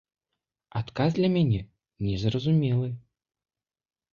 [0.79, 1.59] Адказ для мяне
[2.07, 2.89] незразумелы.